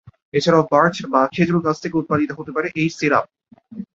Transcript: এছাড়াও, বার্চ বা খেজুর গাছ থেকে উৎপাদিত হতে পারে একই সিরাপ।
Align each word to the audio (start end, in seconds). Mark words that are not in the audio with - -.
এছাড়াও, 0.33 0.63
বার্চ 0.71 0.95
বা 1.13 1.21
খেজুর 1.33 1.59
গাছ 1.65 1.77
থেকে 1.83 1.95
উৎপাদিত 1.97 2.29
হতে 2.37 2.51
পারে 2.51 2.67
একই 2.71 2.89
সিরাপ। 2.97 3.25